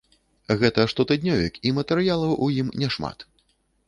[0.61, 3.17] Гэта штотыднёвік, і матэрыялаў ў ім няшмат.